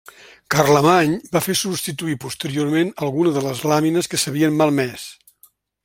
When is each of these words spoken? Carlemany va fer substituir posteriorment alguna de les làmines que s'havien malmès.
Carlemany 0.53 1.11
va 1.35 1.41
fer 1.47 1.55
substituir 1.59 2.17
posteriorment 2.25 2.91
alguna 3.09 3.35
de 3.37 3.45
les 3.49 3.63
làmines 3.73 4.11
que 4.15 4.23
s'havien 4.23 4.61
malmès. 4.63 5.07